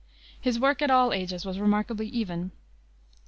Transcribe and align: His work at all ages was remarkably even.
His 0.41 0.59
work 0.59 0.81
at 0.81 0.89
all 0.89 1.13
ages 1.13 1.45
was 1.45 1.59
remarkably 1.59 2.07
even. 2.07 2.51